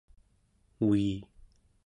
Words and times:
ui 0.81 1.05